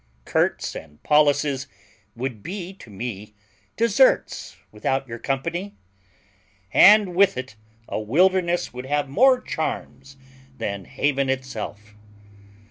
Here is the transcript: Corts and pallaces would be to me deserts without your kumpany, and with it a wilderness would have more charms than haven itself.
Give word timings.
Corts 0.25 0.75
and 0.75 1.03
pallaces 1.03 1.67
would 2.15 2.41
be 2.41 2.73
to 2.73 2.89
me 2.89 3.35
deserts 3.77 4.57
without 4.71 5.07
your 5.07 5.19
kumpany, 5.19 5.73
and 6.73 7.13
with 7.13 7.37
it 7.37 7.55
a 7.87 7.99
wilderness 7.99 8.73
would 8.73 8.87
have 8.87 9.07
more 9.07 9.39
charms 9.39 10.17
than 10.57 10.85
haven 10.85 11.29
itself. 11.29 11.93